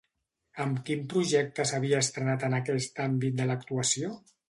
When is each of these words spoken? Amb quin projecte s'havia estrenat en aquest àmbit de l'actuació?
Amb 0.63 0.79
quin 0.87 1.03
projecte 1.11 1.67
s'havia 1.73 2.01
estrenat 2.07 2.49
en 2.51 2.59
aquest 2.63 3.07
àmbit 3.09 3.41
de 3.43 3.51
l'actuació? 3.53 4.15